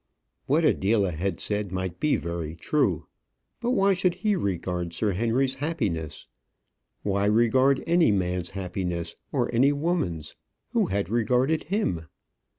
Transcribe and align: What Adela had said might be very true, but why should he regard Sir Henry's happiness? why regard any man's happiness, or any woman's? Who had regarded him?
What 0.47 0.65
Adela 0.65 1.11
had 1.11 1.39
said 1.39 1.71
might 1.71 1.99
be 1.99 2.15
very 2.15 2.55
true, 2.55 3.05
but 3.59 3.69
why 3.69 3.93
should 3.93 4.15
he 4.15 4.35
regard 4.35 4.93
Sir 4.93 5.11
Henry's 5.11 5.53
happiness? 5.53 6.25
why 7.03 7.27
regard 7.27 7.83
any 7.85 8.11
man's 8.11 8.49
happiness, 8.57 9.13
or 9.31 9.53
any 9.53 9.71
woman's? 9.71 10.35
Who 10.69 10.87
had 10.87 11.07
regarded 11.11 11.65
him? 11.65 12.07